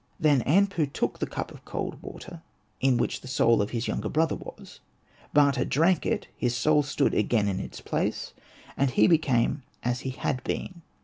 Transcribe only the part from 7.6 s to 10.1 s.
place, and he became as he